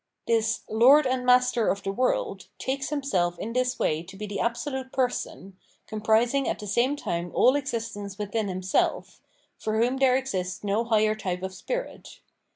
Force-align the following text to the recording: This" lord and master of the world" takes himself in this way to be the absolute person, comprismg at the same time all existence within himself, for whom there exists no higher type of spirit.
This" 0.25 0.61
lord 0.67 1.05
and 1.05 1.23
master 1.27 1.67
of 1.67 1.83
the 1.83 1.91
world" 1.91 2.47
takes 2.57 2.89
himself 2.89 3.37
in 3.37 3.53
this 3.53 3.77
way 3.77 4.01
to 4.01 4.17
be 4.17 4.25
the 4.25 4.39
absolute 4.39 4.91
person, 4.91 5.57
comprismg 5.87 6.47
at 6.47 6.57
the 6.57 6.65
same 6.65 6.95
time 6.95 7.29
all 7.35 7.55
existence 7.55 8.17
within 8.17 8.47
himself, 8.47 9.21
for 9.59 9.77
whom 9.77 9.97
there 9.97 10.15
exists 10.17 10.63
no 10.63 10.83
higher 10.85 11.13
type 11.13 11.43
of 11.43 11.53
spirit. 11.53 12.17